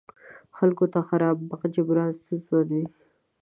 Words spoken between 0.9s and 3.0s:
ته خراب بخت جبران ستونزمن وي.